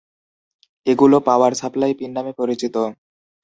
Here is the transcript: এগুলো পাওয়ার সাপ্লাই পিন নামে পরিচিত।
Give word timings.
এগুলো 0.87 1.17
পাওয়ার 1.27 1.51
সাপ্লাই 1.53 1.93
পিন 1.99 2.11
নামে 2.15 2.33
পরিচিত। 2.39 2.75